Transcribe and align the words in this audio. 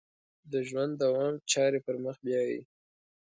د 0.51 0.53
ژوند 0.67 0.91
دوام 1.03 1.33
چارې 1.51 1.79
پر 1.85 1.95
مخ 2.03 2.15
بیایي. 2.25 2.61